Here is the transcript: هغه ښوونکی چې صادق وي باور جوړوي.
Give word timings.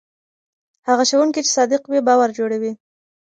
هغه 0.87 1.03
ښوونکی 1.09 1.41
چې 1.45 1.51
صادق 1.57 1.81
وي 1.87 1.99
باور 2.07 2.29
جوړوي. 2.39 2.71